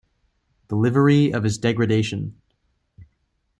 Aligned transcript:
The 0.69 0.75
livery 0.75 1.29
of 1.31 1.43
his 1.43 1.59
degradation! 1.59 2.41